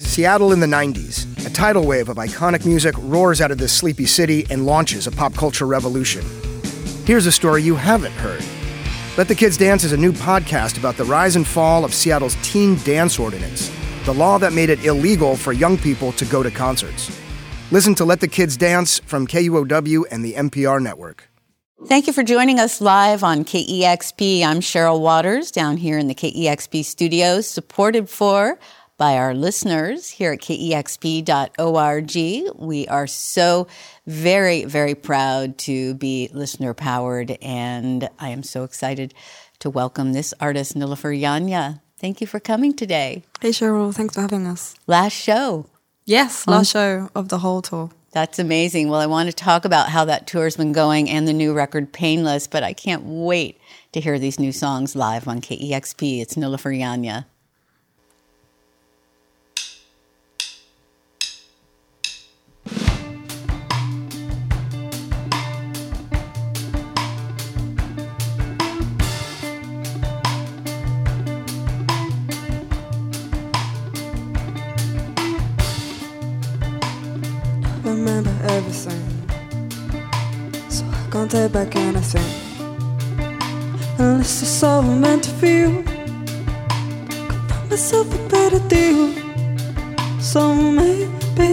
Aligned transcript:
Seattle 0.00 0.52
in 0.52 0.60
the 0.60 0.66
90s. 0.66 1.26
A 1.44 1.50
tidal 1.50 1.84
wave 1.84 2.08
of 2.08 2.18
iconic 2.18 2.64
music 2.64 2.94
roars 2.98 3.40
out 3.40 3.50
of 3.50 3.58
this 3.58 3.72
sleepy 3.72 4.06
city 4.06 4.46
and 4.48 4.64
launches 4.64 5.08
a 5.08 5.10
pop 5.10 5.34
culture 5.34 5.66
revolution. 5.66 6.24
Here's 7.04 7.26
a 7.26 7.32
story 7.32 7.64
you 7.64 7.74
haven't 7.74 8.12
heard. 8.12 8.44
Let 9.16 9.26
the 9.26 9.34
Kids 9.34 9.56
Dance 9.56 9.82
is 9.82 9.92
a 9.92 9.96
new 9.96 10.12
podcast 10.12 10.78
about 10.78 10.96
the 10.96 11.04
rise 11.04 11.34
and 11.34 11.44
fall 11.44 11.84
of 11.84 11.92
Seattle's 11.92 12.36
teen 12.42 12.76
dance 12.84 13.18
ordinance, 13.18 13.72
the 14.04 14.14
law 14.14 14.38
that 14.38 14.52
made 14.52 14.70
it 14.70 14.84
illegal 14.84 15.34
for 15.36 15.52
young 15.52 15.76
people 15.76 16.12
to 16.12 16.24
go 16.26 16.44
to 16.44 16.50
concerts. 16.50 17.10
Listen 17.72 17.94
to 17.96 18.04
Let 18.04 18.20
the 18.20 18.28
Kids 18.28 18.56
Dance 18.56 19.00
from 19.00 19.26
KUOW 19.26 20.04
and 20.12 20.24
the 20.24 20.34
NPR 20.34 20.80
network. 20.80 21.28
Thank 21.86 22.06
you 22.06 22.12
for 22.12 22.22
joining 22.22 22.58
us 22.58 22.80
live 22.80 23.22
on 23.22 23.44
KEXP. 23.44 24.44
I'm 24.44 24.60
Cheryl 24.60 25.00
Waters 25.00 25.50
down 25.52 25.76
here 25.76 25.96
in 25.96 26.08
the 26.08 26.14
KEXP 26.14 26.84
studios, 26.84 27.48
supported 27.48 28.08
for 28.08 28.58
by 28.98 29.16
our 29.16 29.32
listeners 29.32 30.10
here 30.10 30.32
at 30.32 30.40
kexp.org. 30.40 32.12
We 32.58 32.88
are 32.88 33.06
so 33.06 33.68
very, 34.06 34.64
very 34.64 34.94
proud 34.96 35.56
to 35.58 35.94
be 35.94 36.28
listener 36.32 36.74
powered, 36.74 37.38
and 37.40 38.10
I 38.18 38.30
am 38.30 38.42
so 38.42 38.64
excited 38.64 39.14
to 39.60 39.70
welcome 39.70 40.12
this 40.12 40.34
artist, 40.40 40.76
Nilüfer 40.76 41.18
Yanya. 41.18 41.80
Thank 41.98 42.20
you 42.20 42.26
for 42.26 42.40
coming 42.40 42.74
today. 42.74 43.22
Hey, 43.40 43.50
Cheryl. 43.50 43.94
Thanks 43.94 44.14
for 44.14 44.20
having 44.20 44.46
us. 44.46 44.74
Last 44.86 45.14
show. 45.14 45.66
Yes, 46.04 46.46
last 46.46 46.72
show 46.72 47.08
of 47.14 47.28
the 47.28 47.38
whole 47.38 47.62
tour. 47.62 47.90
That's 48.12 48.38
amazing. 48.38 48.88
Well, 48.88 49.00
I 49.00 49.06
want 49.06 49.28
to 49.28 49.34
talk 49.34 49.64
about 49.64 49.90
how 49.90 50.06
that 50.06 50.26
tour's 50.26 50.56
been 50.56 50.72
going 50.72 51.10
and 51.10 51.28
the 51.28 51.32
new 51.32 51.52
record, 51.52 51.92
Painless, 51.92 52.46
but 52.46 52.62
I 52.62 52.72
can't 52.72 53.04
wait 53.04 53.60
to 53.92 54.00
hear 54.00 54.18
these 54.18 54.40
new 54.40 54.50
songs 54.50 54.96
live 54.96 55.28
on 55.28 55.40
KEXP. 55.40 56.20
It's 56.20 56.34
Nilüfer 56.34 56.76
Yanya. 56.76 57.26
Everything. 78.58 79.02
So 80.68 80.84
I 80.84 81.10
can't 81.12 81.30
take 81.30 81.52
back 81.52 81.76
anything. 81.76 82.30
Unless 83.98 84.42
it's 84.42 84.62
all 84.64 84.82
meant 84.82 85.22
to 85.24 85.30
feel. 85.40 85.70
Could 87.38 87.50
find 87.50 87.70
myself 87.70 88.06
a 88.18 88.20
better 88.34 88.62
deal. 88.74 89.04
So 90.20 90.40
maybe 90.54 91.52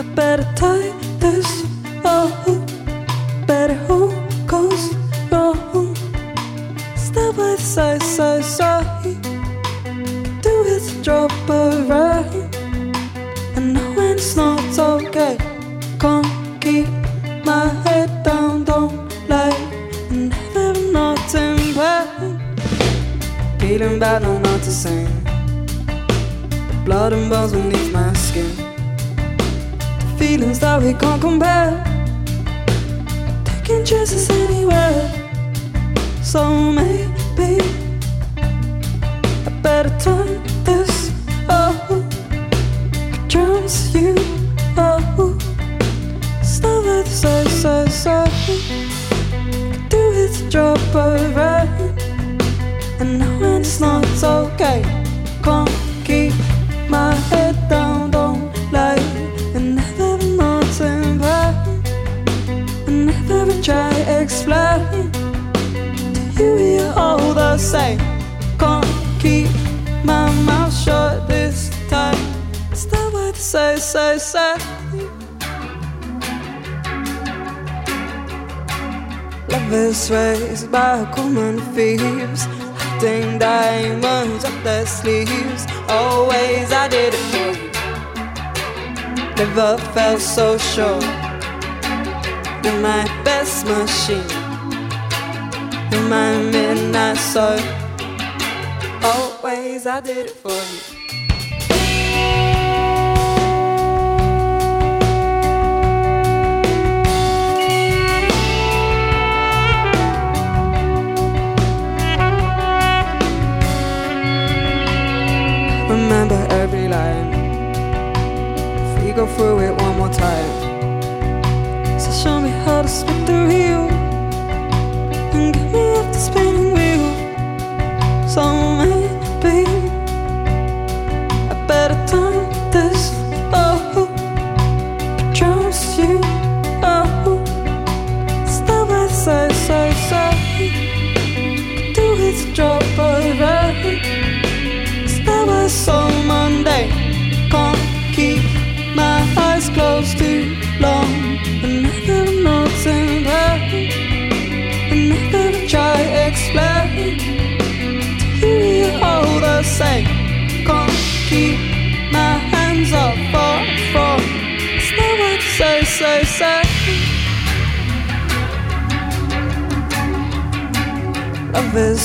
I 0.00 0.04
better 0.14 0.46
tie 0.54 0.92
this 1.24 1.50
up. 2.04 2.46
Better 3.46 3.78
who 3.86 4.00
goes 4.46 4.82
wrong. 5.30 5.96
Step 7.06 7.34
by 7.36 7.56
side, 7.56 8.02
side, 8.02 8.44
side. 8.44 9.22
Do 10.44 10.52
it 10.74 10.84
drop 11.02 11.32
around. 11.48 12.09
Bad, 24.00 24.22
no, 24.22 24.38
not 24.38 24.62
to. 24.62 25.06
Blood 26.86 27.12
and 27.12 27.28
bones 27.28 27.52
beneath 27.52 27.92
my 27.92 28.10
skin. 28.14 28.56
The 28.56 30.14
feelings 30.18 30.58
that 30.60 30.80
we 30.80 30.94
can't 30.94 31.20
compare. 31.20 31.84
Taking 33.44 33.84
chances 33.84 34.30
anywhere. 34.30 35.06
So 36.22 36.48
maybe 36.72 37.60
I 39.46 39.50
better 39.60 39.92
turn 39.98 40.42
this 40.64 41.12
off 41.50 41.86
drowns 43.28 43.94
you 43.94 44.14
oh 44.78 45.36
Stop 46.42 47.06
side, 47.06 47.48
side, 47.48 47.92
side 47.92 48.32
Could 48.46 49.88
do 49.90 50.12
it 50.24 50.50
drop 50.50 50.94
around 50.94 51.49
the 67.60 67.98
Can't 68.58 68.86
keep 69.20 69.50
my 70.04 70.32
mouth 70.44 70.72
shut 70.72 71.28
this 71.28 71.70
time 71.88 72.16
Stop 72.74 73.12
what 73.12 73.36
say, 73.36 73.76
say, 73.76 74.18
say. 74.18 74.56
Love 79.48 79.72
is 79.72 80.10
raised 80.10 80.70
by 80.70 81.04
common 81.14 81.60
thieves, 81.74 82.46
hiding 82.46 83.38
diamonds 83.38 84.44
up 84.44 84.62
their 84.62 84.86
sleeves. 84.86 85.66
Always 85.88 86.72
I 86.72 86.88
did 86.88 87.14
it 87.14 87.24
for. 87.30 87.52
Never 89.36 89.76
felt 89.92 90.20
so 90.20 90.56
sure. 90.56 91.02
You're 92.62 92.80
my 92.80 93.04
best 93.24 93.66
machine. 93.66 94.39
You're 95.92 96.08
my 96.08 96.36
midnight 96.52 97.16
soul. 97.16 97.58
Always 99.02 99.86
I 99.86 100.00
did 100.00 100.26
it 100.26 100.30
for 100.30 100.50
you. 100.50 100.89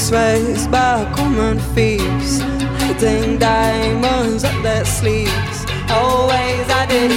Is 0.06 0.12
raised 0.12 0.72
by 0.72 1.04
common 1.16 1.60
thieves 1.74 2.40
hiding 2.80 3.38
diamonds 3.38 4.44
up 4.44 4.64
their 4.64 4.86
sleeves. 4.86 5.58
Always 5.90 6.66
I 6.70 6.86
did. 6.88 7.12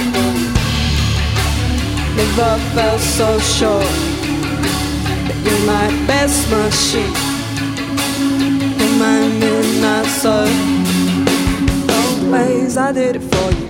Never 2.15 2.57
felt 2.73 3.01
so 3.01 3.39
sure 3.39 3.91
that 5.27 5.37
you're 5.45 5.65
my 5.65 5.87
best 6.07 6.49
machine. 6.49 7.28
Soul. 10.19 10.49
Always 11.89 12.75
I 12.75 12.91
did 12.91 13.15
it 13.15 13.21
for 13.21 13.51
you. 13.53 13.68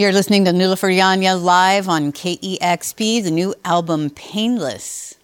You're 0.00 0.12
listening 0.12 0.46
to 0.46 0.52
Nilüfer 0.52 0.90
Yanya 0.96 1.38
live 1.38 1.86
on 1.86 2.10
KEXP, 2.10 3.22
the 3.22 3.30
new 3.30 3.54
album 3.66 4.08
Painless. 4.08 5.14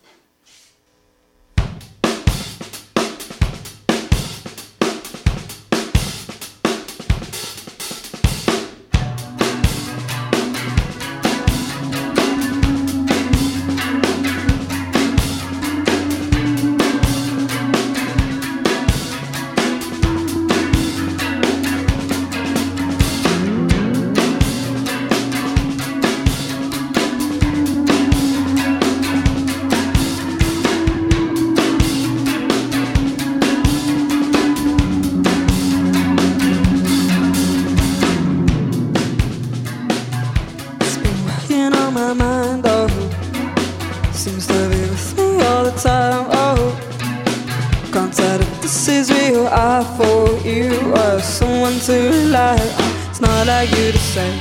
Say. 54.16 54.38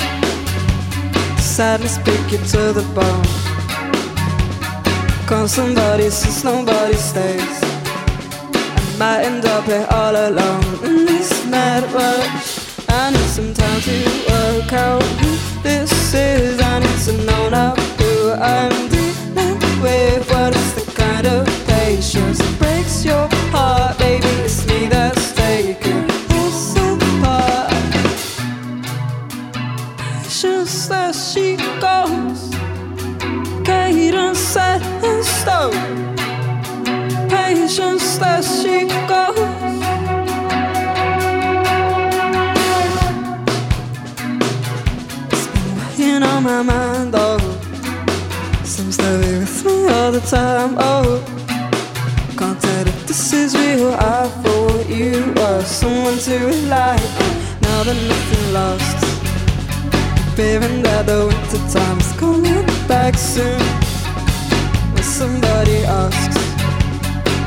Sadness 1.38 1.98
pick 2.06 2.24
you 2.32 2.40
to 2.54 2.62
the 2.80 2.86
bone. 2.98 3.28
Cause 5.28 5.52
somebody 5.60 6.10
since 6.10 6.44
nobody 6.44 6.98
stays. 7.12 7.58
I 8.80 8.96
might 9.02 9.22
end 9.30 9.46
up 9.46 9.66
here 9.66 9.88
all 10.00 10.16
alone 10.30 10.66
in 10.88 11.06
this 11.06 11.30
mad 11.54 11.84
rush. 11.92 12.50
I 12.88 13.12
need 13.12 13.30
some 13.38 13.54
time 13.54 13.82
to 13.88 13.98
work 14.32 14.72
out 14.88 15.04
who 15.22 15.32
this 15.68 15.92
is. 16.14 16.62
I 16.62 16.76
need 16.84 17.00
to 17.08 17.14
know 17.28 17.44
now 17.50 17.76
who 18.00 18.32
I'm 18.32 18.95
time, 50.26 50.76
oh. 50.80 51.24
Can't 52.38 52.60
tell 52.60 52.88
if 52.88 53.08
this 53.08 53.34
is 53.34 53.56
real. 53.56 53.94
I 53.94 54.28
thought 54.44 54.90
you 54.90 55.34
were 55.36 55.64
someone 55.64 56.18
to 56.18 56.38
rely 56.40 56.98
on. 57.24 57.36
Now 57.62 57.84
that 57.84 58.00
nothing 58.12 58.54
lost, 58.54 59.00
fearing 60.36 60.82
that 60.84 61.06
the 61.06 61.28
winter 61.28 61.62
time's 61.72 62.12
coming 62.14 62.66
back 62.88 63.16
soon. 63.16 63.62
When 64.94 65.04
somebody 65.04 65.84
asks, 65.86 66.38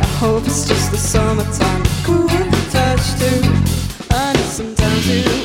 I 0.04 0.06
hope 0.20 0.44
it's 0.46 0.66
just 0.68 0.90
the 0.92 0.98
summertime. 0.98 1.82
Cool 2.04 2.28
touch 2.70 3.06
too. 3.18 3.40
I 4.10 4.32
need 4.34 4.50
some 4.58 4.74
time 4.74 5.00
to 5.02 5.37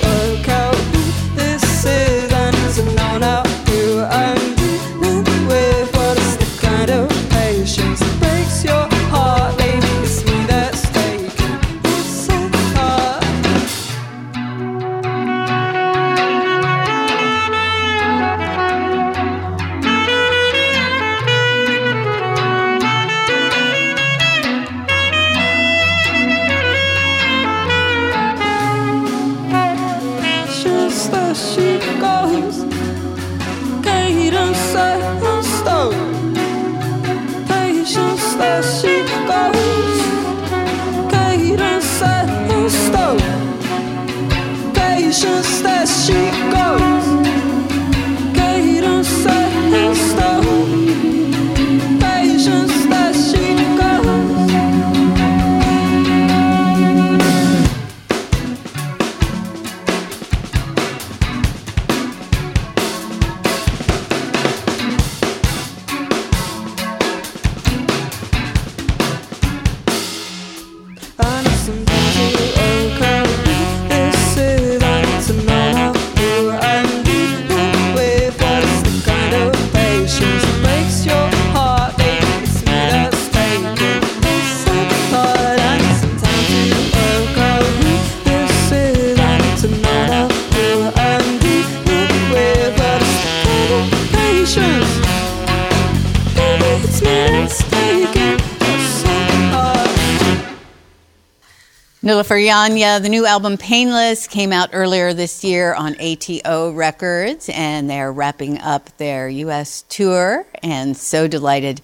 Nilüfer 102.04 102.38
Yanya, 102.38 103.02
the 103.02 103.08
new 103.08 103.26
album 103.26 103.56
Painless 103.58 104.28
came 104.28 104.52
out 104.52 104.72
earlier 104.74 105.14
this 105.14 105.42
year 105.42 105.74
on 105.74 105.96
ATO 106.02 106.74
Records, 106.74 107.48
and 107.48 107.90
they're 107.90 108.12
wrapping 108.12 108.60
up 108.60 108.90
their 108.98 109.30
U.S. 109.30 109.84
tour. 109.84 110.46
And 110.62 110.98
so 110.98 111.30
delighted 111.30 111.80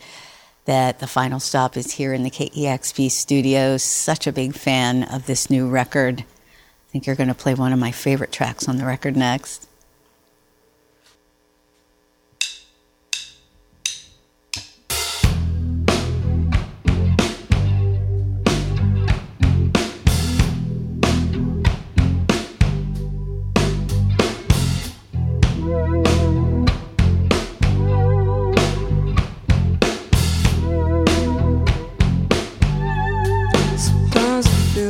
that 0.66 1.00
the 1.00 1.08
final 1.08 1.40
stop 1.40 1.78
is 1.78 1.94
here 1.94 2.14
in 2.14 2.24
the 2.24 2.30
KEXP 2.30 3.10
studios. 3.10 3.82
Such 3.82 4.28
a 4.28 4.34
big 4.34 4.56
fan 4.56 5.04
of 5.04 5.26
this 5.26 5.50
new 5.50 5.70
record. 5.70 6.20
I 6.20 6.92
think 6.92 7.08
you're 7.08 7.16
going 7.16 7.30
to 7.30 7.34
play 7.34 7.54
one 7.54 7.72
of 7.72 7.80
my 7.80 7.92
favorite 7.92 8.34
tracks 8.34 8.68
on 8.68 8.76
the 8.76 8.86
record 8.86 9.16
next. 9.16 9.69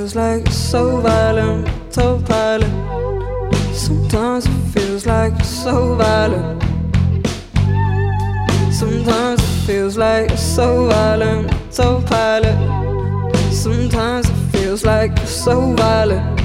Feels 0.09 0.15
like 0.15 0.45
you're 0.45 0.53
so 0.53 1.01
violent, 1.01 1.67
autopilot. 1.97 2.71
Sometimes 3.75 4.45
it 4.45 4.71
feels 4.73 5.05
like 5.05 5.33
you're 5.33 5.43
so 5.43 5.95
violent. 5.95 6.63
Sometimes 8.73 9.39
it 9.39 9.65
feels 9.67 9.97
like 9.97 10.29
you're 10.29 10.37
so 10.37 10.87
violent, 10.89 11.53
autopilot. 11.53 12.57
Sometimes 13.53 14.27
it 14.29 14.35
feels 14.51 14.83
like 14.83 15.15
you're 15.17 15.27
so 15.27 15.73
violent. 15.73 16.38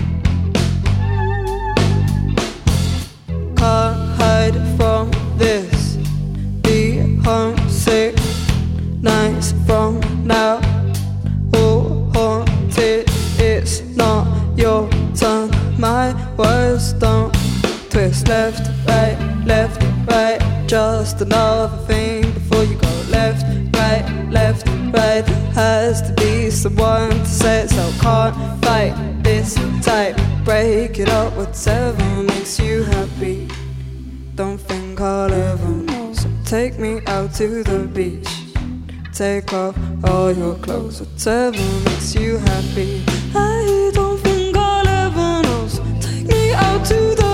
Left, 18.28 18.70
right, 18.88 19.16
left, 19.46 19.82
right. 20.10 20.40
Just 20.66 21.20
another 21.20 21.76
thing 21.86 22.22
before 22.32 22.64
you 22.64 22.76
go 22.76 22.88
left, 23.10 23.44
right, 23.76 24.04
left, 24.30 24.66
right. 24.68 25.24
There 25.26 25.50
has 25.52 26.02
to 26.02 26.12
be 26.14 26.50
someone 26.50 27.10
to 27.10 27.26
say 27.26 27.60
it, 27.62 27.70
so 27.70 27.90
can't 28.00 28.34
fight 28.64 28.94
this 29.22 29.54
type. 29.82 30.16
Break 30.44 30.98
it 30.98 31.08
up, 31.08 31.34
whatever 31.36 32.22
makes 32.22 32.58
you 32.58 32.82
happy. 32.82 33.48
Don't 34.34 34.58
think 34.58 35.00
I'll 35.00 35.32
ever 35.32 35.68
know. 35.68 36.12
So 36.12 36.28
take 36.44 36.78
me 36.78 37.00
out 37.06 37.32
to 37.34 37.62
the 37.62 37.80
beach. 37.86 38.28
Take 39.12 39.52
off 39.52 39.76
all 40.04 40.32
your 40.32 40.56
clothes, 40.56 41.00
whatever 41.00 41.62
makes 41.84 42.14
you 42.14 42.38
happy. 42.38 43.04
I 43.34 43.90
don't 43.94 44.18
think 44.18 44.56
I'll 44.56 44.88
ever 44.88 45.42
know. 45.42 45.68
So 45.68 45.84
take 46.00 46.26
me 46.26 46.52
out 46.52 46.84
to 46.86 47.14
the 47.14 47.33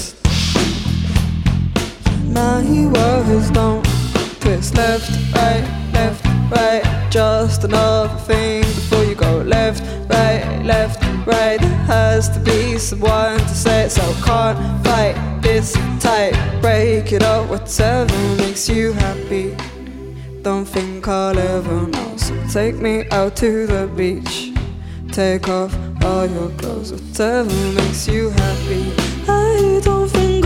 My 2.71 2.87
words 2.87 3.51
don't 3.51 3.83
twist. 4.39 4.75
Left, 4.75 5.09
right, 5.35 5.63
left, 5.91 6.25
right. 6.49 7.07
Just 7.09 7.65
another 7.65 8.15
thing 8.19 8.61
before 8.61 9.03
you 9.03 9.15
go 9.15 9.39
left, 9.39 9.83
right, 10.09 10.63
left, 10.63 11.03
right. 11.27 11.59
There 11.59 11.83
has 11.91 12.29
to 12.29 12.39
be 12.39 12.77
someone 12.77 13.39
to 13.39 13.49
say 13.49 13.85
it, 13.87 13.89
so 13.89 14.01
can't 14.23 14.57
fight 14.85 15.15
this 15.41 15.73
tight. 15.99 16.33
Break 16.61 17.11
it 17.11 17.23
up, 17.23 17.49
whatever 17.49 18.17
makes 18.37 18.69
you 18.69 18.93
happy. 18.93 19.57
Don't 20.41 20.65
think 20.65 21.05
I'll 21.09 21.37
ever 21.37 21.87
know. 21.87 22.15
So 22.15 22.33
take 22.47 22.75
me 22.75 23.05
out 23.09 23.35
to 23.37 23.67
the 23.67 23.87
beach. 23.87 24.53
Take 25.11 25.49
off 25.49 25.75
all 26.05 26.25
your 26.25 26.49
clothes, 26.51 26.93
whatever 26.93 27.53
makes 27.73 28.07
you 28.07 28.29
happy. 28.29 28.93
I 29.27 29.81
don't 29.83 30.07
think 30.07 30.40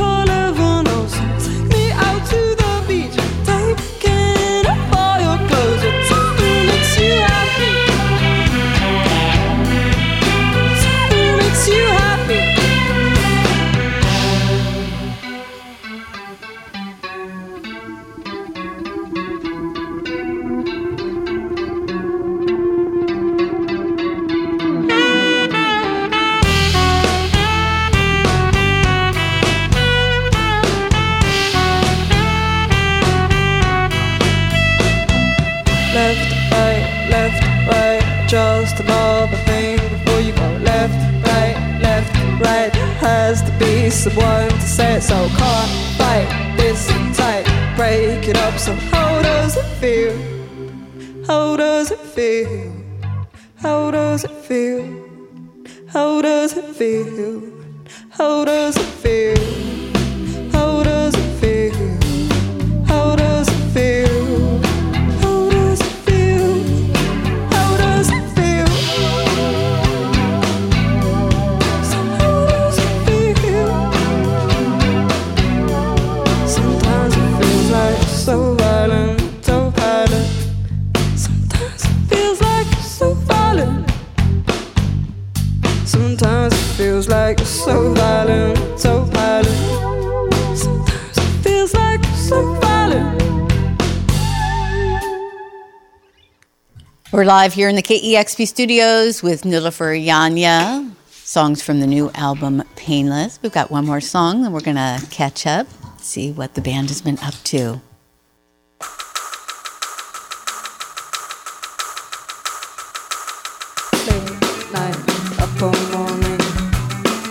We're 97.15 97.23
live 97.23 97.53
here 97.53 97.69
in 97.69 97.77
the 97.77 97.81
KEXP 97.81 98.45
studios 98.45 99.23
with 99.23 99.43
Nilüfer 99.43 99.95
Yanya, 100.05 100.93
songs 101.09 101.63
from 101.63 101.79
the 101.79 101.87
new 101.87 102.11
album 102.13 102.61
Painless. 102.75 103.39
We've 103.41 103.53
got 103.53 103.71
one 103.71 103.85
more 103.85 104.01
song, 104.01 104.43
and 104.43 104.53
we're 104.53 104.59
going 104.59 104.75
to 104.75 104.99
catch 105.11 105.47
up, 105.47 105.65
see 105.97 106.33
what 106.33 106.55
the 106.55 106.61
band 106.61 106.89
has 106.89 107.01
been 107.01 107.17
up 107.19 107.33
to. 107.45 107.79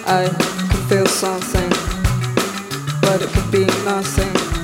I 0.07 0.31
could 0.71 0.89
feel 0.89 1.07
something, 1.07 1.69
but 3.03 3.21
it 3.21 3.29
could 3.29 3.53
be 3.53 3.67
nothing. 3.85 4.64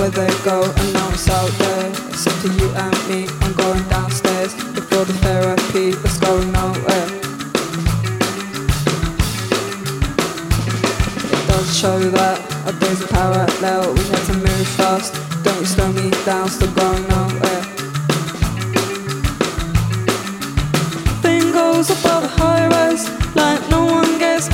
Where 0.00 0.08
they 0.08 0.32
go, 0.44 0.62
and 0.64 0.92
now 0.94 1.10
it's 1.10 1.28
out 1.28 1.50
there. 1.58 1.90
Except 2.08 2.36
for 2.36 2.48
you 2.48 2.70
and 2.70 3.08
me, 3.10 3.28
I'm 3.42 3.52
going 3.52 3.86
downstairs 3.90 4.54
before 4.72 5.04
the 5.04 5.12
therapy 5.20 5.88
is 5.90 6.16
going 6.16 6.50
nowhere. 6.52 7.06
It 11.36 11.48
does 11.48 11.78
show 11.78 11.98
that 12.16 12.40
our 12.64 12.72
days 12.80 13.02
are 13.02 13.08
parallel. 13.08 13.92
We 13.92 14.00
had 14.08 14.24
to 14.24 14.34
move 14.40 14.68
fast. 14.68 15.12
Don't 15.44 15.66
slow 15.66 15.92
me 15.92 16.08
down, 16.24 16.48
still 16.48 16.72
going 16.72 17.06
nowhere. 17.06 17.62
thing 21.20 21.52
goes 21.52 21.90
above 21.90 22.22
the 22.22 22.28
high 22.40 22.66
rise 22.68 23.04
Like 23.36 23.60
no 23.68 23.84
one 23.84 24.18
gets 24.18 24.48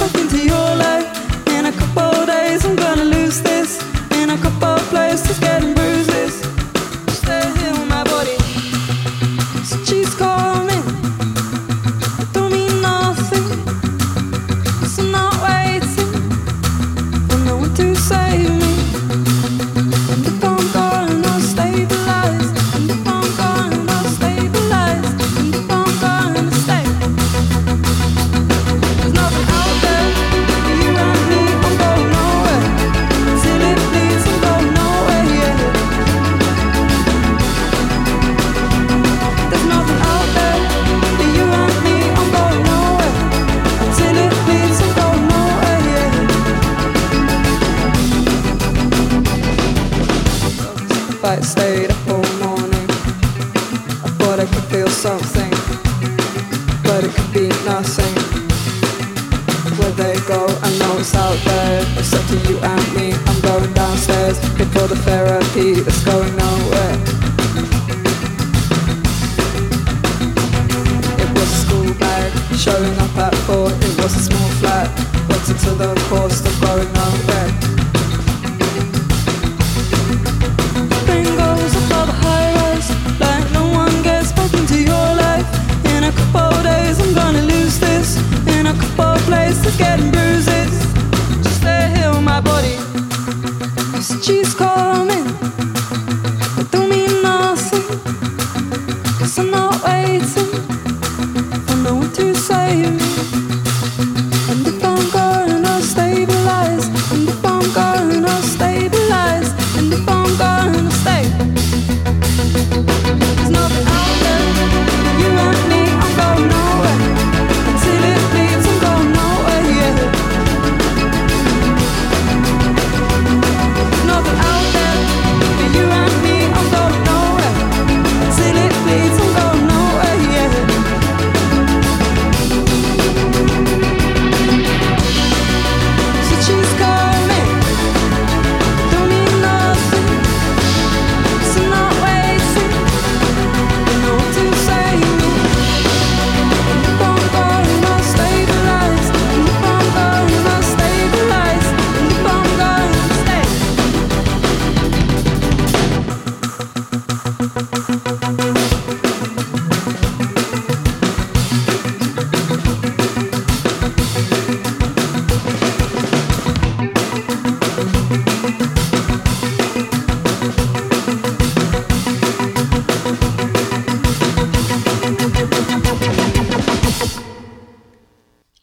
showing 72.57 72.97
up 72.99 73.17
at 73.19 73.35
four. 73.45 73.71
It 73.71 74.03
was 74.03 74.17
a 74.17 74.23
small 74.23 74.49
flat, 74.61 74.89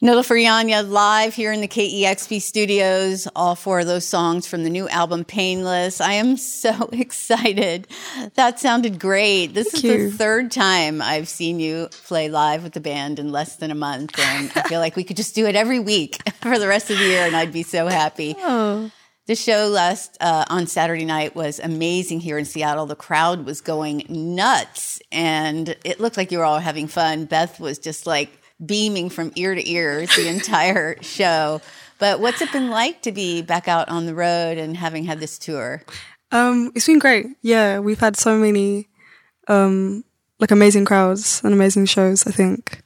Nilüfer 0.04 0.36
Yanya 0.38 0.86
live 0.86 1.34
here 1.34 1.50
in 1.50 1.62
the 1.62 1.66
KEXP 1.66 2.42
studios. 2.42 3.26
All 3.34 3.54
four 3.54 3.80
of 3.80 3.86
those 3.86 4.04
songs 4.04 4.46
from 4.46 4.62
the 4.62 4.68
new 4.68 4.86
album 4.90 5.24
Painless. 5.24 5.98
I 5.98 6.12
am 6.12 6.36
so 6.36 6.74
excited. 6.92 7.88
That 8.34 8.60
sounded 8.60 9.00
great. 9.00 9.54
This 9.54 9.70
Thank 9.70 9.84
is 9.86 9.90
you. 9.90 10.10
the 10.10 10.16
third 10.18 10.50
time 10.50 11.00
I've 11.00 11.26
seen 11.26 11.58
you 11.58 11.88
play 12.04 12.28
live 12.28 12.62
with 12.62 12.74
the 12.74 12.80
band 12.80 13.18
in 13.18 13.32
less 13.32 13.56
than 13.56 13.70
a 13.70 13.74
month. 13.74 14.18
And 14.18 14.52
I 14.54 14.68
feel 14.68 14.78
like 14.78 14.94
we 14.94 15.04
could 15.04 15.16
just 15.16 15.34
do 15.34 15.46
it 15.46 15.56
every 15.56 15.80
week 15.80 16.18
for 16.42 16.58
the 16.58 16.68
rest 16.68 16.90
of 16.90 16.98
the 16.98 17.06
year 17.06 17.22
and 17.22 17.34
I'd 17.34 17.50
be 17.50 17.62
so 17.62 17.86
happy. 17.86 18.36
The 19.26 19.34
show 19.34 19.68
last 19.68 20.18
uh, 20.20 20.44
on 20.50 20.66
Saturday 20.66 21.06
night 21.06 21.34
was 21.34 21.58
amazing 21.58 22.20
here 22.20 22.36
in 22.36 22.44
Seattle. 22.44 22.84
The 22.84 22.94
crowd 22.94 23.46
was 23.46 23.62
going 23.62 24.04
nuts, 24.10 25.00
and 25.10 25.74
it 25.82 25.98
looked 25.98 26.18
like 26.18 26.30
you 26.30 26.36
were 26.36 26.44
all 26.44 26.58
having 26.58 26.88
fun. 26.88 27.24
Beth 27.24 27.58
was 27.58 27.78
just 27.78 28.06
like 28.06 28.43
beaming 28.64 29.10
from 29.10 29.32
ear 29.36 29.54
to 29.54 29.70
ear 29.70 30.06
the 30.06 30.28
entire 30.34 31.02
show. 31.02 31.60
But 31.98 32.20
what's 32.20 32.42
it 32.42 32.52
been 32.52 32.70
like 32.70 33.02
to 33.02 33.12
be 33.12 33.42
back 33.42 33.68
out 33.68 33.88
on 33.88 34.06
the 34.06 34.14
road 34.14 34.58
and 34.58 34.76
having 34.76 35.04
had 35.04 35.20
this 35.20 35.38
tour? 35.38 35.82
Um, 36.32 36.72
it's 36.74 36.86
been 36.86 36.98
great. 36.98 37.26
Yeah, 37.42 37.78
we've 37.78 38.00
had 38.00 38.16
so 38.16 38.36
many 38.36 38.88
um 39.46 40.04
like 40.40 40.50
amazing 40.50 40.84
crowds 40.84 41.42
and 41.44 41.52
amazing 41.52 41.86
shows, 41.86 42.26
I 42.26 42.30
think. 42.30 42.82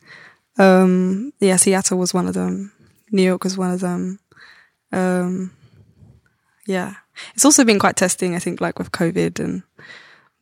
Um 0.58 1.32
yeah, 1.40 1.56
Seattle 1.56 1.98
was 1.98 2.12
one 2.12 2.26
of 2.26 2.34
them. 2.34 2.72
New 3.10 3.22
York 3.22 3.44
was 3.44 3.56
one 3.56 3.72
of 3.72 3.80
them. 3.80 4.18
Um 4.92 5.52
yeah. 6.66 6.94
It's 7.34 7.44
also 7.44 7.64
been 7.64 7.78
quite 7.78 7.96
testing, 7.96 8.34
I 8.34 8.38
think, 8.38 8.60
like 8.60 8.78
with 8.78 8.92
COVID 8.92 9.40
and 9.40 9.62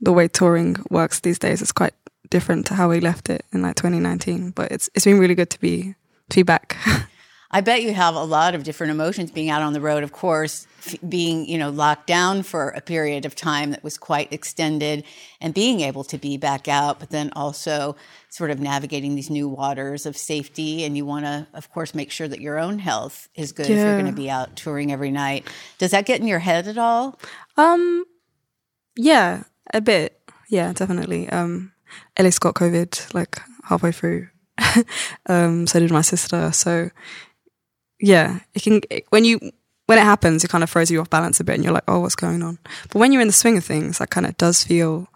the 0.01 0.13
way 0.13 0.29
touring 0.29 0.77
works 0.91 1.21
these 1.21 1.39
days. 1.39 1.63
It's 1.63 1.73
quite 1.73 1.95
different 2.31 2.67
to 2.67 2.75
how 2.75 2.89
we 2.89 3.01
left 3.01 3.31
it 3.31 3.45
in 3.53 3.63
like 3.63 3.77
2019. 3.77 4.51
But 4.51 4.73
it's 4.73 4.91
it's 4.95 5.05
been 5.05 5.19
really 5.19 5.35
good 5.35 5.51
to 5.51 5.61
be 5.61 5.95
to 6.31 6.37
be 6.37 6.43
back. 6.43 6.77
I 7.51 7.61
bet 7.61 7.83
you 7.83 7.95
have 7.95 8.17
a 8.17 8.25
lot 8.25 8.55
of 8.55 8.65
different 8.65 8.91
emotions 8.91 9.31
being 9.31 9.51
out 9.51 9.63
on 9.63 9.73
the 9.73 9.81
road. 9.81 10.03
Of 10.03 10.13
course, 10.13 10.67
f- 10.85 10.97
being 11.09 11.47
you 11.47 11.59
know 11.59 11.71
locked 11.71 12.07
down 12.07 12.43
for 12.43 12.71
a 12.71 12.81
period 12.81 13.25
of 13.25 13.35
time 13.35 13.71
that 13.71 13.85
was 13.85 13.97
quite 13.97 14.33
extended, 14.33 15.05
and 15.41 15.55
being 15.55 15.81
able 15.81 16.05
to 16.05 16.19
be 16.19 16.37
back 16.37 16.67
out, 16.69 16.99
but 16.99 17.11
then 17.11 17.31
also 17.37 17.97
sort 18.31 18.51
of 18.51 18.61
navigating 18.61 19.15
these 19.15 19.31
new 19.31 19.49
waters 19.49 20.07
of 20.07 20.17
safety. 20.17 20.85
And 20.85 20.97
you 20.97 21.07
want 21.07 21.25
to, 21.25 21.47
of 21.55 21.71
course, 21.71 21.95
make 21.95 22.11
sure 22.11 22.29
that 22.29 22.41
your 22.41 22.59
own 22.59 22.79
health 22.79 23.29
is 23.35 23.53
good 23.53 23.71
if 23.71 23.79
you're 23.79 23.95
going 23.95 24.07
to 24.07 24.13
be 24.13 24.29
out 24.29 24.57
touring 24.57 24.93
every 24.93 25.11
night. 25.11 25.47
Does 25.79 25.93
that 25.93 26.05
get 26.05 26.21
in 26.21 26.27
your 26.27 26.41
head 26.41 26.67
at 26.69 26.77
all? 26.77 27.19
Um, 27.57 28.05
yeah, 28.97 29.45
a 29.73 29.81
bit. 29.81 30.21
Yeah, 30.49 30.73
definitely. 30.73 31.29
Um, 31.31 31.73
Ellis 32.17 32.39
got 32.39 32.55
COVID 32.55 33.15
like 33.15 33.41
halfway 33.65 33.93
through. 33.93 34.29
um, 35.27 35.67
so 35.67 35.81
did 35.81 35.91
my 35.91 36.03
sister. 36.03 36.53
So 36.53 36.91
yeah, 38.01 38.41
it 38.55 38.63
can 38.63 38.81
when 39.11 39.25
you 39.25 39.41
when 39.87 39.99
it 39.99 40.05
happens, 40.05 40.45
it 40.45 40.51
kind 40.51 40.65
of 40.65 40.71
throws 40.71 40.91
you 40.91 41.01
off 41.01 41.11
balance 41.11 41.41
a 41.41 41.45
bit, 41.45 41.55
and 41.55 41.65
you're 41.65 41.73
like, 41.73 41.85
oh, 41.89 42.01
what's 42.01 42.17
going 42.17 42.43
on? 42.43 42.59
But 42.91 42.99
when 42.99 43.13
you're 43.13 43.23
in 43.23 43.29
the 43.29 43.33
swing 43.33 43.57
of 43.57 43.65
things, 43.65 43.99
that 43.99 44.11
kind 44.11 44.27
of 44.27 44.37
does 44.37 44.65
feel 44.65 45.09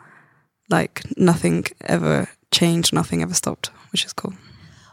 like 0.69 1.03
nothing 1.17 1.67
ever 1.83 2.29
changed, 2.53 2.93
nothing 2.93 3.23
ever 3.23 3.35
stopped, 3.35 3.71
which 3.91 4.05
is 4.05 4.13
cool. 4.13 4.35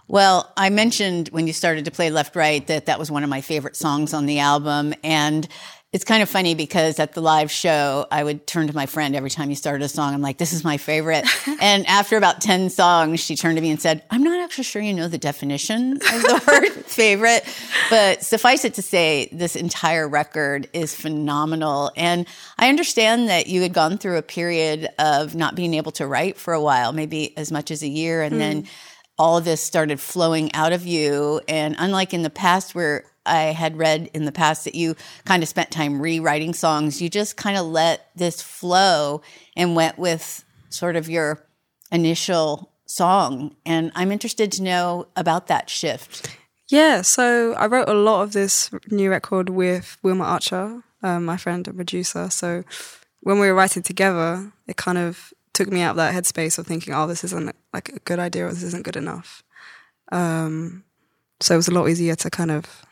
Well, 0.09 0.51
I 0.55 0.69
mentioned 0.69 1.29
when 1.29 1.47
you 1.47 1.53
started 1.53 1.85
to 1.85 1.91
play 1.91 2.09
Left 2.09 2.35
Right 2.35 2.65
that 2.67 2.85
that 2.85 2.97
was 2.97 3.11
one 3.11 3.23
of 3.23 3.29
my 3.29 3.41
favorite 3.41 3.75
songs 3.75 4.13
on 4.13 4.25
the 4.25 4.39
album. 4.39 4.93
And 5.03 5.47
it's 5.93 6.03
kind 6.03 6.21
of 6.21 6.27
funny 6.27 6.53
because 6.53 6.99
at 6.99 7.13
the 7.13 7.21
live 7.21 7.49
show, 7.49 8.05
I 8.11 8.21
would 8.21 8.45
turn 8.45 8.67
to 8.67 8.75
my 8.75 8.87
friend 8.87 9.15
every 9.15 9.29
time 9.29 9.49
you 9.49 9.55
started 9.55 9.85
a 9.85 9.87
song. 9.87 10.13
I'm 10.13 10.21
like, 10.21 10.37
this 10.37 10.51
is 10.51 10.65
my 10.65 10.75
favorite. 10.75 11.25
and 11.61 11.87
after 11.87 12.17
about 12.17 12.41
10 12.41 12.69
songs, 12.69 13.21
she 13.21 13.37
turned 13.37 13.55
to 13.55 13.61
me 13.61 13.69
and 13.69 13.81
said, 13.81 14.03
I'm 14.11 14.21
not 14.21 14.37
actually 14.41 14.65
sure 14.65 14.81
you 14.81 14.93
know 14.93 15.07
the 15.07 15.17
definition 15.17 15.93
of 15.93 16.01
the 16.01 16.43
word 16.45 16.69
favorite. 16.85 17.45
But 17.89 18.21
suffice 18.21 18.65
it 18.65 18.73
to 18.73 18.81
say, 18.81 19.29
this 19.31 19.55
entire 19.55 20.09
record 20.09 20.67
is 20.73 20.93
phenomenal. 20.93 21.91
And 21.95 22.27
I 22.59 22.67
understand 22.67 23.29
that 23.29 23.47
you 23.47 23.61
had 23.61 23.73
gone 23.73 23.97
through 23.97 24.17
a 24.17 24.23
period 24.23 24.89
of 24.99 25.35
not 25.35 25.55
being 25.55 25.73
able 25.73 25.93
to 25.93 26.05
write 26.05 26.35
for 26.35 26.53
a 26.53 26.61
while, 26.61 26.91
maybe 26.91 27.35
as 27.37 27.49
much 27.49 27.71
as 27.71 27.81
a 27.81 27.87
year. 27.87 28.23
And 28.23 28.41
then 28.41 28.63
hmm. 28.63 28.67
all 29.17 29.37
of 29.37 29.45
this 29.45 29.61
started 29.61 30.01
flowing 30.01 30.53
out 30.53 30.73
of 30.73 30.85
you. 30.85 31.39
And 31.47 31.77
unlike 31.79 32.13
in 32.13 32.23
the 32.23 32.29
past, 32.29 32.75
where 32.75 33.05
I 33.27 33.53
had 33.53 33.77
read 33.77 34.09
in 34.13 34.25
the 34.25 34.31
past 34.31 34.65
that 34.65 34.75
you 34.75 34.95
kind 35.25 35.43
of 35.43 35.49
spent 35.49 35.71
time 35.71 36.01
rewriting 36.01 36.53
songs, 36.53 37.01
you 37.01 37.09
just 37.09 37.37
kind 37.37 37.57
of 37.57 37.65
let 37.65 38.09
this 38.15 38.41
flow 38.41 39.21
and 39.55 39.75
went 39.75 39.97
with 39.97 40.43
sort 40.69 40.95
of 40.95 41.09
your 41.09 41.45
initial 41.91 42.71
song. 42.85 43.55
And 43.65 43.91
I'm 43.95 44.11
interested 44.11 44.51
to 44.53 44.63
know 44.63 45.07
about 45.15 45.47
that 45.47 45.69
shift. 45.69 46.35
Yeah, 46.69 47.01
so 47.01 47.53
I 47.53 47.67
wrote 47.67 47.87
a 47.87 47.93
lot 47.93 48.23
of 48.23 48.33
this 48.33 48.69
new 48.91 49.09
record 49.09 49.49
with 49.49 49.97
Wilma 50.03 50.25
Archer, 50.25 50.83
um, 51.01 51.25
my 51.25 51.37
friend 51.37 51.65
and 51.67 51.77
producer. 51.77 52.29
So 52.29 52.63
when 53.21 53.39
we 53.39 53.47
were 53.47 53.53
writing 53.53 53.83
together, 53.83 54.51
it 54.67 54.75
kind 54.75 54.97
of 54.97 55.33
took 55.53 55.71
me 55.71 55.81
out 55.81 55.91
of 55.91 55.95
that 55.97 56.13
headspace 56.13 56.57
of 56.57 56.67
thinking, 56.67 56.93
oh, 56.93 57.07
this 57.07 57.23
isn't 57.23 57.55
like 57.73 57.89
a 57.89 57.99
good 57.99 58.19
idea 58.19 58.45
or 58.45 58.49
this 58.49 58.63
isn't 58.63 58.83
good 58.83 58.97
enough. 58.97 59.43
Um, 60.11 60.83
so 61.39 61.53
it 61.53 61.57
was 61.57 61.67
a 61.67 61.73
lot 61.73 61.87
easier 61.87 62.15
to 62.15 62.29
kind 62.29 62.51
of 62.51 62.85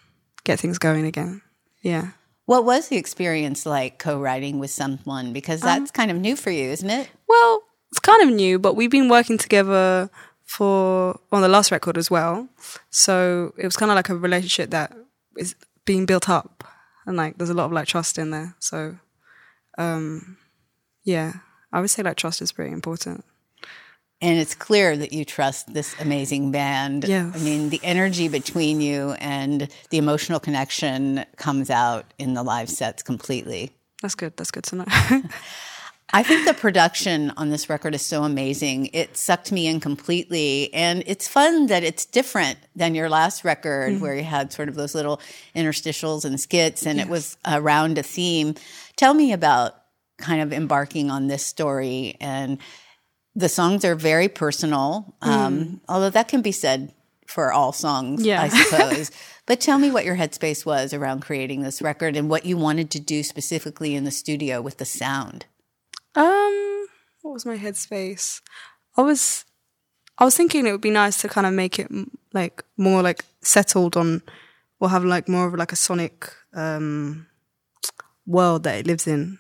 get 0.46 0.60
things 0.60 0.78
going 0.78 1.06
again. 1.06 1.42
Yeah. 1.82 2.12
What 2.46 2.64
was 2.64 2.88
the 2.88 2.98
experience 2.98 3.66
like 3.66 4.00
co 4.00 4.20
writing 4.20 4.60
with 4.60 4.72
someone? 4.72 5.34
Because 5.34 5.62
that's 5.62 5.92
kind 5.92 6.12
of 6.12 6.18
new 6.18 6.36
for 6.36 6.52
you, 6.52 6.70
isn't 6.70 6.90
it? 6.90 7.10
Well, 7.28 7.64
it's 7.92 8.00
kind 8.00 8.22
of 8.24 8.36
new, 8.36 8.60
but 8.60 8.76
we've 8.76 8.92
been 8.92 9.10
working 9.10 9.38
together 9.38 10.10
for 10.44 11.20
on 11.32 11.42
the 11.42 11.48
last 11.48 11.72
record 11.72 11.98
as 11.98 12.12
well. 12.12 12.48
So 12.92 13.54
it 13.58 13.66
was 13.66 13.76
kind 13.76 13.92
of 13.92 13.96
like 13.96 14.10
a 14.10 14.16
relationship 14.16 14.70
that 14.70 14.96
is 15.38 15.56
being 15.86 16.06
built 16.06 16.30
up, 16.30 16.64
and 17.06 17.18
like 17.18 17.38
there's 17.38 17.50
a 17.50 17.56
lot 17.56 17.66
of 17.66 17.72
like 17.72 17.88
trust 17.88 18.18
in 18.20 18.30
there. 18.30 18.56
So, 18.60 18.98
um, 19.80 20.38
yeah, 21.04 21.34
I 21.74 21.82
would 21.82 21.90
say 21.90 22.04
like 22.04 22.18
trust 22.18 22.42
is 22.42 22.52
pretty 22.52 22.72
important. 22.72 23.26
And 24.26 24.40
it's 24.40 24.56
clear 24.56 24.98
that 24.98 25.14
you 25.14 25.24
trust 25.24 25.72
this 25.74 25.96
amazing 26.00 26.52
band. 26.52 27.04
Yes. 27.08 27.36
I 27.36 27.40
mean, 27.40 27.70
the 27.70 27.80
energy 27.84 28.28
between 28.28 28.82
you 28.82 29.12
and 29.20 29.70
the 29.92 29.98
emotional 30.00 30.40
connection 30.40 31.24
comes 31.38 31.70
out 31.70 32.06
in 32.18 32.34
the 32.34 32.42
live 32.42 32.70
sets 32.70 33.04
completely. 33.04 33.72
That's 34.02 34.16
good. 34.16 34.36
That's 34.36 34.52
good 34.52 34.64
to 34.66 34.76
know. 34.78 34.86
I 36.14 36.24
think 36.24 36.48
the 36.48 36.54
production 36.54 37.32
on 37.38 37.50
this 37.50 37.70
record 37.70 37.94
is 37.94 38.02
so 38.06 38.24
amazing. 38.24 38.88
It 38.94 39.18
sucked 39.18 39.52
me 39.52 39.68
in 39.68 39.80
completely. 39.80 40.74
And 40.74 41.04
it's 41.08 41.28
fun 41.28 41.68
that 41.68 41.84
it's 41.84 42.06
different 42.06 42.58
than 42.76 42.96
your 42.96 43.10
last 43.10 43.44
record, 43.44 43.94
Mm-hmm. 43.94 44.02
where 44.04 44.16
you 44.16 44.24
had 44.24 44.52
sort 44.54 44.70
of 44.70 44.76
those 44.76 44.96
little 44.96 45.20
interstitials 45.56 46.26
and 46.26 46.40
skits 46.40 46.86
and 46.86 47.00
it 47.00 47.08
was 47.10 47.38
around 47.46 47.98
a 47.98 48.04
theme. 48.04 48.56
Tell 48.96 49.14
me 49.14 49.34
about 49.34 49.76
kind 50.18 50.42
of 50.42 50.54
embarking 50.54 51.12
on 51.12 51.28
this 51.28 51.46
story. 51.46 52.16
And 52.22 52.60
the 53.36 53.50
songs 53.50 53.84
are 53.86 53.96
very 53.96 54.28
personal, 54.30 55.16
um, 55.22 55.82
although 55.90 56.10
that 56.10 56.28
can 56.28 56.42
be 56.42 56.52
said 56.52 56.94
for 57.28 57.52
all 57.52 57.72
songs, 57.74 58.22
Mm. 58.22 58.26
Yeah. 58.26 58.42
I 58.44 58.48
suppose. 58.64 59.12
but 59.46 59.60
tell 59.60 59.78
me 59.80 59.92
what 59.92 60.06
your 60.06 60.16
headspace 60.16 60.66
was 60.66 60.94
around 60.94 61.22
creating 61.22 61.62
this 61.64 61.82
record 61.82 62.16
and 62.16 62.30
what 62.30 62.46
you 62.46 62.56
wanted 62.58 62.90
to 62.92 63.00
do 63.00 63.24
specifically 63.24 63.96
in 63.96 64.04
the 64.06 64.12
studio 64.12 64.62
with 64.62 64.78
the 64.78 64.86
sound. 64.86 65.46
Um, 66.16 66.88
what 67.24 67.34
was 67.34 67.46
my 67.46 67.58
headspace? 67.58 68.42
I 68.96 69.02
was, 69.02 69.44
I 70.18 70.24
was 70.24 70.38
thinking 70.38 70.66
it 70.66 70.72
would 70.72 70.82
be 70.82 70.92
nice 70.92 71.18
to 71.22 71.28
kind 71.28 71.46
of 71.48 71.54
make 71.54 71.78
it 71.80 71.92
like 72.34 72.64
more 72.78 73.02
like 73.02 73.26
settled 73.42 73.98
on, 73.98 74.22
or 74.80 74.90
have 74.90 75.04
like 75.04 75.28
more 75.28 75.48
of 75.48 75.56
like 75.56 75.72
a 75.74 75.76
sonic 75.76 76.30
um 76.54 77.28
world 78.26 78.64
that 78.64 78.80
it 78.80 78.88
lives 78.88 79.08
in, 79.08 79.40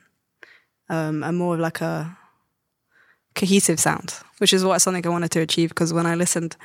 um, 0.89 1.23
and 1.23 1.37
more 1.37 1.53
of 1.55 1.61
like 1.61 1.79
a 1.81 2.17
cohesive 3.35 3.79
sound, 3.79 4.13
which 4.39 4.53
is 4.53 4.63
what 4.63 4.79
something 4.81 5.05
I 5.05 5.09
wanted 5.09 5.31
to 5.31 5.41
achieve. 5.41 5.69
Because 5.69 5.93
when 5.93 6.05
I 6.05 6.15
listened 6.15 6.55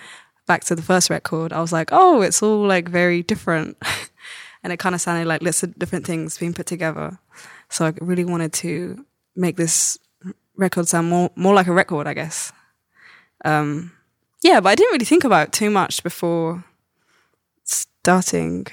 back 0.47 0.65
to 0.65 0.75
the 0.75 0.83
first 0.83 1.11
record, 1.11 1.53
I 1.53 1.61
was 1.61 1.73
like, 1.73 1.91
oh, 1.93 2.23
it's 2.23 2.43
all 2.43 2.67
like 2.67 2.89
very 2.89 3.23
different, 3.23 3.77
and 4.63 4.73
it 4.73 4.79
kind 4.79 4.95
of 4.95 5.01
sounded 5.01 5.27
like 5.29 5.43
lots 5.43 5.63
of 5.63 5.79
different 5.79 6.07
things 6.07 6.39
being 6.39 6.55
put 6.55 6.67
together. 6.67 7.19
So 7.69 7.87
I 7.87 7.93
really 8.01 8.25
wanted 8.25 8.53
to 8.55 9.05
make 9.37 9.57
this 9.57 9.99
record 10.57 10.89
sound 10.89 11.09
more 11.09 11.31
more 11.37 11.55
like 11.55 11.67
a 11.69 11.73
record, 11.73 12.07
I 12.07 12.15
guess. 12.15 12.53
Um, 13.45 13.93
yeah, 14.43 14.61
but 14.61 14.71
I 14.71 14.75
didn't 14.75 14.93
really 14.93 15.05
think 15.05 15.25
about 15.25 15.49
it 15.49 15.53
too 15.53 15.71
much 15.71 16.03
before 16.03 16.65
starting. 17.65 18.67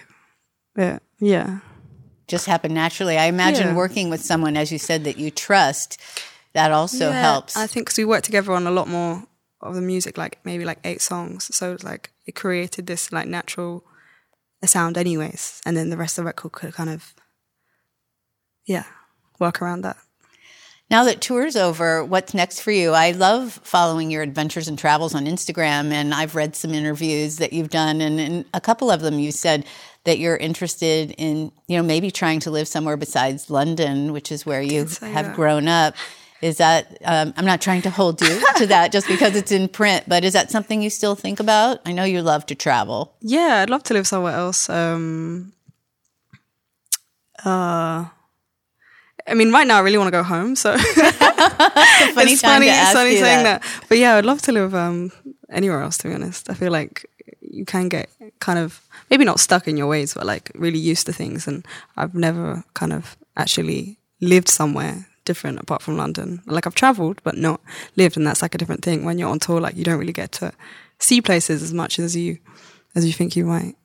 Yeah, 0.77 0.99
yeah, 1.19 1.59
just 2.27 2.45
happened 2.45 2.73
naturally. 2.73 3.17
I 3.17 3.25
imagine 3.25 3.67
Yeah. 3.67 3.75
working 3.75 4.09
with 4.09 4.21
someone, 4.23 4.57
as 4.57 4.71
you 4.71 4.77
said, 4.79 5.03
that 5.05 5.17
you 5.17 5.31
trust, 5.31 5.97
that 6.57 6.71
also 6.71 7.09
Yeah, 7.09 7.21
helps. 7.21 7.55
I 7.55 7.67
think 7.67 7.85
because 7.85 7.97
we 7.97 8.05
worked 8.05 8.25
together 8.25 8.51
on 8.53 8.65
a 8.67 8.71
lot 8.71 8.87
more 8.87 9.23
of 9.61 9.75
the 9.75 9.81
music, 9.81 10.17
like 10.17 10.39
maybe 10.43 10.65
like 10.65 10.79
eight 10.83 11.01
songs. 11.01 11.55
So 11.55 11.73
it's 11.73 11.83
like 11.83 12.11
it 12.25 12.35
created 12.35 12.87
this 12.87 13.11
like 13.11 13.27
natural 13.27 13.83
sound, 14.65 14.97
anyways, 14.97 15.61
and 15.65 15.77
then 15.77 15.89
the 15.89 15.97
rest 15.97 16.17
of 16.17 16.23
the 16.23 16.27
record 16.27 16.51
could 16.51 16.73
kind 16.73 16.89
of, 16.89 17.13
yeah, 18.65 18.85
work 19.39 19.61
around 19.61 19.81
that. 19.83 19.97
now 20.89 21.03
that 21.03 21.21
tour's 21.21 21.55
over, 21.55 22.03
what's 22.03 22.33
next 22.33 22.61
for 22.61 22.71
you? 22.71 22.91
I 22.91 23.11
love 23.11 23.59
following 23.63 24.09
your 24.11 24.23
adventures 24.23 24.67
and 24.67 24.79
travels 24.79 25.13
on 25.13 25.25
Instagram, 25.25 25.91
and 25.91 26.13
I've 26.13 26.35
read 26.35 26.55
some 26.55 26.73
interviews 26.73 27.37
that 27.37 27.53
you've 27.53 27.69
done, 27.69 28.01
and 28.01 28.19
in 28.19 28.45
a 28.53 28.61
couple 28.61 28.89
of 28.89 29.01
them, 29.01 29.19
you 29.19 29.31
said 29.31 29.65
that 30.05 30.17
you're 30.19 30.37
interested 30.37 31.13
in, 31.17 31.51
you 31.67 31.77
know, 31.77 31.83
maybe 31.83 32.09
trying 32.11 32.39
to 32.41 32.51
live 32.51 32.67
somewhere 32.67 32.97
besides 32.97 33.49
London, 33.49 34.13
which 34.13 34.31
is 34.31 34.45
where 34.45 34.61
you 34.61 34.79
have 35.01 35.25
that. 35.27 35.35
grown 35.35 35.67
up. 35.67 35.95
Is 36.41 36.57
that? 36.57 36.97
Um, 37.03 37.33
I'm 37.35 37.45
not 37.45 37.61
trying 37.61 37.81
to 37.83 37.89
hold 37.89 38.21
you 38.21 38.39
to 38.57 38.67
that 38.73 38.91
just 38.91 39.07
because 39.07 39.35
it's 39.35 39.51
in 39.51 39.67
print, 39.67 40.03
but 40.07 40.23
is 40.23 40.33
that 40.33 40.51
something 40.51 40.81
you 40.81 40.89
still 40.89 41.15
think 41.15 41.39
about? 41.39 41.79
I 41.85 41.91
know 41.91 42.03
you 42.03 42.21
love 42.21 42.45
to 42.47 42.55
travel. 42.55 43.15
Yeah, 43.21 43.61
I'd 43.63 43.69
love 43.69 43.83
to 43.83 43.93
live 43.93 44.05
somewhere 44.07 44.33
else. 44.33 44.69
Um, 44.69 45.53
uh, 47.43 48.05
I 49.27 49.33
mean, 49.33 49.51
right 49.51 49.67
now 49.67 49.77
I 49.77 49.81
really 49.81 49.97
want 49.97 50.07
to 50.07 50.11
go 50.11 50.23
home. 50.23 50.55
So 50.55 50.77
Funny 50.77 52.31
it's 52.33 52.41
funny, 52.41 52.67
it's 52.67 52.93
funny 52.93 53.17
saying 53.17 53.43
that. 53.43 53.61
that. 53.61 53.85
But 53.89 53.97
yeah, 53.97 54.15
I'd 54.15 54.25
love 54.25 54.41
to 54.43 54.51
live 54.51 54.73
um, 54.73 55.11
anywhere 55.49 55.81
else. 55.81 55.97
To 55.99 56.07
be 56.07 56.13
honest, 56.13 56.49
I 56.49 56.53
feel 56.53 56.71
like 56.71 57.05
you 57.41 57.65
can 57.65 57.89
get 57.89 58.09
kind 58.39 58.59
of 58.59 58.81
maybe 59.09 59.25
not 59.25 59.39
stuck 59.39 59.67
in 59.67 59.77
your 59.77 59.87
ways, 59.87 60.13
but 60.13 60.25
like 60.25 60.51
really 60.55 60.79
used 60.79 61.05
to 61.07 61.13
things. 61.13 61.47
And 61.47 61.65
I've 61.95 62.13
never 62.15 62.63
kind 62.73 62.93
of 62.93 63.17
actually 63.35 63.97
lived 64.21 64.49
somewhere 64.49 65.07
different 65.27 65.59
apart 65.59 65.83
from 65.83 65.97
London. 65.97 66.41
Like 66.47 66.65
I've 66.65 66.73
traveled, 66.73 67.21
but 67.23 67.37
not 67.37 67.61
lived, 67.95 68.17
and 68.17 68.25
that's 68.25 68.41
like 68.41 68.55
a 68.55 68.57
different 68.57 68.83
thing. 68.83 69.05
When 69.05 69.19
you're 69.19 69.29
on 69.29 69.39
tour, 69.39 69.61
like 69.61 69.77
you 69.77 69.83
don't 69.83 69.99
really 69.99 70.13
get 70.13 70.31
to 70.33 70.51
see 70.97 71.21
places 71.21 71.61
as 71.61 71.73
much 71.73 71.99
as 71.99 72.15
you 72.15 72.39
as 72.95 73.05
you 73.05 73.13
think 73.13 73.35
you 73.35 73.45
might. 73.45 73.75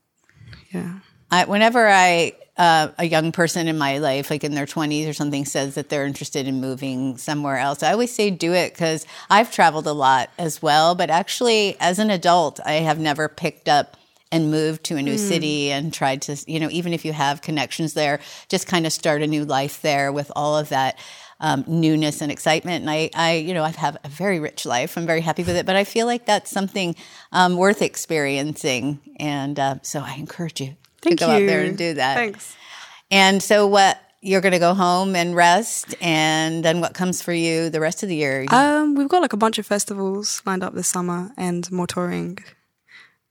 Yeah. 0.71 1.01
I, 1.31 1.45
whenever 1.45 1.87
I 1.87 2.33
uh, 2.57 2.89
a 2.99 3.05
young 3.05 3.33
person 3.33 3.69
in 3.69 3.77
my 3.77 3.99
life, 3.99 4.31
like 4.31 4.45
in 4.45 4.55
their 4.55 4.67
twenties 4.67 5.07
or 5.07 5.13
something, 5.13 5.45
says 5.45 5.75
that 5.75 5.89
they're 5.89 6.07
interested 6.07 6.47
in 6.47 6.61
moving 6.61 7.19
somewhere 7.19 7.59
else, 7.59 7.83
I 7.83 7.93
always 7.93 8.15
say 8.15 8.31
do 8.31 8.53
it 8.53 8.73
because 8.73 9.07
I've 9.29 9.51
traveled 9.51 9.87
a 9.87 9.93
lot 9.93 10.31
as 10.39 10.63
well. 10.63 10.95
But 10.95 11.11
actually, 11.11 11.77
as 11.81 11.99
an 11.99 12.11
adult, 12.11 12.61
I 12.65 12.75
have 12.75 12.99
never 12.99 13.29
picked 13.29 13.69
up 13.69 13.97
and 14.33 14.51
moved 14.51 14.83
to 14.85 14.97
a 14.97 15.03
new 15.03 15.19
city 15.19 15.71
and 15.71 15.93
tried 15.93 16.23
to, 16.23 16.43
you 16.47 16.59
know, 16.59 16.71
even 16.71 16.95
if 16.95 17.05
you 17.05 17.13
have 17.13 17.43
connections 17.43 17.93
there, 17.93 18.19
just 18.49 18.67
kind 18.67 18.87
of 18.87 18.93
start 18.93 19.21
a 19.21 19.27
new 19.27 19.45
life 19.45 19.83
there 19.83 20.11
with 20.11 20.33
all 20.35 20.57
of 20.57 20.71
that. 20.71 20.99
Um, 21.45 21.65
newness 21.67 22.21
and 22.23 22.31
excitement, 22.31 22.83
and 22.83 22.89
I, 22.89 23.11
I, 23.15 23.33
you 23.33 23.53
know, 23.53 23.65
I've 23.65 23.77
a 23.77 24.09
very 24.09 24.39
rich 24.39 24.65
life. 24.65 24.97
I'm 24.97 25.07
very 25.07 25.21
happy 25.21 25.43
with 25.43 25.57
it, 25.57 25.67
but 25.67 25.75
I 25.75 25.83
feel 25.83 26.07
like 26.07 26.25
that's 26.25 26.49
something 26.49 26.95
um, 27.33 27.57
worth 27.57 27.83
experiencing, 27.83 29.01
and 29.19 29.59
uh, 29.59 29.75
so 29.83 29.99
I 29.99 30.15
encourage 30.15 30.61
you 30.61 30.77
Thank 31.01 31.19
to 31.19 31.25
go 31.27 31.37
you. 31.37 31.43
out 31.43 31.47
there 31.49 31.65
and 31.65 31.77
do 31.77 31.95
that. 31.95 32.15
Thanks. 32.15 32.55
And 33.11 33.43
so, 33.43 33.67
what 33.67 34.01
you're 34.21 34.41
going 34.41 34.53
to 34.53 34.61
go 34.61 34.73
home 34.73 35.17
and 35.17 35.35
rest, 35.35 35.97
and 36.01 36.65
then 36.65 36.81
what 36.81 36.95
comes 36.95 37.21
for 37.21 37.33
you 37.33 37.71
the 37.71 37.81
rest 37.81 38.05
of 38.05 38.09
the 38.09 38.15
year? 38.15 38.47
Um, 38.51 38.95
we've 38.95 39.09
got 39.09 39.21
like 39.21 39.33
a 39.33 39.37
bunch 39.37 39.59
of 39.59 39.67
festivals 39.67 40.43
lined 40.47 40.63
up 40.63 40.75
this 40.75 40.87
summer 40.87 41.33
and 41.37 41.71
more 41.73 41.89
touring 41.89 42.39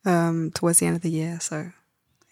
um, 0.05 0.51
towards 0.51 0.79
the 0.79 0.85
end 0.85 0.97
of 0.97 1.01
the 1.01 1.09
year. 1.09 1.39
So 1.39 1.71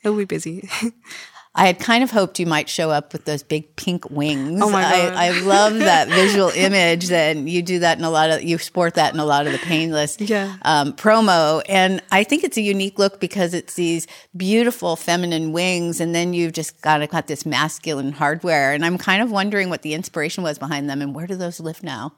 it'll 0.03 0.17
be 0.17 0.25
busy. 0.25 0.69
I 1.59 1.67
had 1.67 1.79
kind 1.79 2.03
of 2.03 2.09
hoped 2.11 2.39
you 2.39 2.45
might 2.45 2.69
show 2.69 2.89
up 2.89 3.11
with 3.13 3.25
those 3.25 3.43
big 3.43 3.75
pink 3.75 4.09
wings. 4.09 4.61
Oh 4.63 4.69
my 4.69 4.81
God. 4.81 5.13
I, 5.13 5.27
I 5.27 5.39
love 5.41 5.73
that 5.91 6.07
visual 6.07 6.49
image. 6.55 7.07
That 7.09 7.35
you 7.37 7.61
do 7.61 7.79
that 7.79 7.97
in 7.97 8.03
a 8.03 8.09
lot 8.09 8.29
of 8.29 8.41
you 8.43 8.57
sport 8.57 8.93
that 8.95 9.13
in 9.13 9.19
a 9.19 9.25
lot 9.25 9.45
of 9.45 9.51
the 9.51 9.59
painless 9.59 10.17
Yeah. 10.19 10.55
um, 10.63 10.93
promo, 10.93 11.61
and 11.67 12.01
I 12.11 12.23
think 12.23 12.43
it's 12.43 12.57
a 12.57 12.61
unique 12.61 12.97
look 12.97 13.19
because 13.19 13.53
it's 13.53 13.73
these 13.75 14.07
beautiful 14.37 14.95
feminine 14.95 15.51
wings, 15.51 15.99
and 15.99 16.15
then 16.15 16.33
you've 16.33 16.53
just 16.53 16.81
got 16.81 17.07
got 17.09 17.27
this 17.27 17.45
masculine 17.45 18.13
hardware. 18.13 18.71
And 18.73 18.85
I'm 18.85 18.97
kind 18.97 19.21
of 19.21 19.29
wondering 19.29 19.69
what 19.69 19.81
the 19.81 19.93
inspiration 19.93 20.43
was 20.43 20.57
behind 20.57 20.89
them, 20.89 21.01
and 21.01 21.13
where 21.13 21.27
do 21.27 21.35
those 21.35 21.59
live 21.59 21.83
now? 21.83 22.13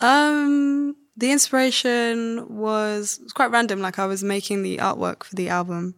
um, 0.00 0.96
the 1.16 1.30
inspiration 1.30 2.46
was, 2.48 3.20
was 3.22 3.32
quite 3.32 3.50
random. 3.50 3.80
Like 3.80 3.98
I 3.98 4.06
was 4.06 4.22
making 4.24 4.62
the 4.62 4.78
artwork 4.78 5.24
for 5.24 5.34
the 5.34 5.48
album 5.48 5.94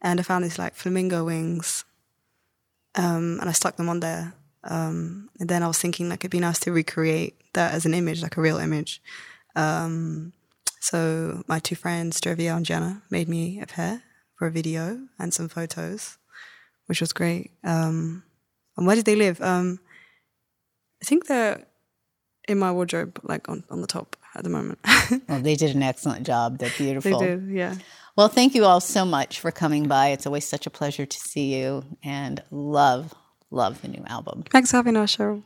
and 0.00 0.18
I 0.20 0.22
found 0.22 0.44
these 0.44 0.58
like 0.58 0.74
flamingo 0.74 1.24
wings 1.24 1.84
um, 2.94 3.38
and 3.40 3.48
I 3.48 3.52
stuck 3.52 3.76
them 3.76 3.88
on 3.88 4.00
there. 4.00 4.34
Um, 4.64 5.28
and 5.40 5.48
then 5.48 5.62
I 5.62 5.66
was 5.66 5.78
thinking 5.78 6.08
like 6.08 6.20
it'd 6.20 6.30
be 6.30 6.40
nice 6.40 6.60
to 6.60 6.72
recreate 6.72 7.34
that 7.54 7.74
as 7.74 7.84
an 7.84 7.94
image, 7.94 8.22
like 8.22 8.36
a 8.36 8.40
real 8.40 8.58
image. 8.58 9.02
Um, 9.56 10.32
so 10.80 11.42
my 11.46 11.58
two 11.58 11.74
friends, 11.76 12.20
Jervia 12.20 12.56
and 12.56 12.66
Jenna, 12.66 13.02
made 13.10 13.28
me 13.28 13.60
a 13.60 13.66
pair 13.66 14.02
for 14.36 14.46
a 14.46 14.50
video 14.50 15.00
and 15.18 15.32
some 15.32 15.48
photos, 15.48 16.18
which 16.86 17.00
was 17.00 17.12
great. 17.12 17.50
Um, 17.64 18.24
and 18.76 18.86
where 18.86 18.96
did 18.96 19.04
they 19.04 19.16
live? 19.16 19.40
Um, 19.40 19.80
I 21.02 21.04
think 21.04 21.26
they're 21.26 21.64
in 22.48 22.58
my 22.58 22.72
wardrobe, 22.72 23.18
like 23.22 23.48
on, 23.48 23.64
on 23.70 23.80
the 23.80 23.86
top 23.86 24.16
at 24.34 24.44
the 24.44 24.50
moment. 24.50 24.78
Well, 25.28 25.40
they 25.40 25.56
did 25.56 25.76
an 25.76 25.82
excellent 25.82 26.26
job. 26.26 26.58
They're 26.58 26.70
beautiful. 26.76 27.18
they 27.18 27.26
did, 27.26 27.48
yeah. 27.50 27.74
Well, 28.14 28.28
thank 28.28 28.54
you 28.54 28.66
all 28.66 28.80
so 28.80 29.06
much 29.06 29.40
for 29.40 29.50
coming 29.50 29.88
by. 29.88 30.08
It's 30.08 30.26
always 30.26 30.46
such 30.46 30.66
a 30.66 30.70
pleasure 30.70 31.06
to 31.06 31.18
see 31.18 31.54
you 31.54 31.82
and 32.04 32.42
love, 32.50 33.14
love 33.50 33.80
the 33.80 33.88
new 33.88 34.04
album. 34.06 34.44
Thanks 34.50 34.70
for 34.70 34.76
having 34.76 34.98
us, 34.98 35.16
Cheryl. 35.16 35.42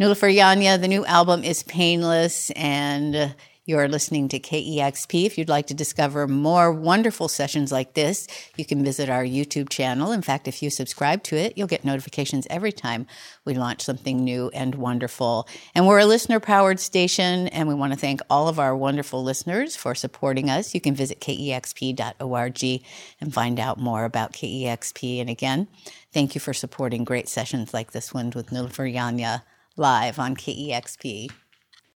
Nilüfer 0.00 0.34
Yanya, 0.34 0.80
the 0.80 0.88
new 0.88 1.04
album 1.04 1.44
is 1.44 1.62
Painless, 1.62 2.50
and 2.52 3.34
You're 3.68 3.88
listening 3.88 4.28
to 4.28 4.38
KEXP. 4.38 5.26
If 5.26 5.36
you'd 5.36 5.48
like 5.48 5.66
to 5.66 5.74
discover 5.74 6.28
more 6.28 6.72
wonderful 6.72 7.26
sessions 7.26 7.72
like 7.72 7.94
this, 7.94 8.28
you 8.56 8.64
can 8.64 8.84
visit 8.84 9.10
our 9.10 9.24
YouTube 9.24 9.70
channel. 9.70 10.12
In 10.12 10.22
fact, 10.22 10.46
if 10.46 10.62
you 10.62 10.70
subscribe 10.70 11.24
to 11.24 11.36
it, 11.36 11.58
you'll 11.58 11.66
get 11.66 11.84
notifications 11.84 12.46
every 12.48 12.70
time 12.70 13.08
we 13.44 13.54
launch 13.54 13.82
something 13.82 14.22
new 14.22 14.50
and 14.54 14.76
wonderful. 14.76 15.48
And 15.74 15.84
we're 15.84 15.98
a 15.98 16.06
listener 16.06 16.38
powered 16.38 16.78
station, 16.78 17.48
and 17.48 17.66
we 17.66 17.74
want 17.74 17.92
to 17.92 17.98
thank 17.98 18.20
all 18.30 18.46
of 18.46 18.60
our 18.60 18.76
wonderful 18.76 19.24
listeners 19.24 19.74
for 19.74 19.96
supporting 19.96 20.48
us. 20.48 20.72
You 20.72 20.80
can 20.80 20.94
visit 20.94 21.18
kexp.org 21.18 22.84
and 23.20 23.34
find 23.34 23.58
out 23.58 23.80
more 23.80 24.04
about 24.04 24.32
KEXP. 24.32 25.20
And 25.20 25.28
again, 25.28 25.66
thank 26.12 26.36
you 26.36 26.40
for 26.40 26.54
supporting 26.54 27.02
great 27.02 27.28
sessions 27.28 27.74
like 27.74 27.90
this 27.90 28.14
one 28.14 28.30
with 28.32 28.50
Nilüfer 28.50 28.94
Yanya 28.94 29.42
live 29.76 30.20
on 30.20 30.36
KEXP. 30.36 31.32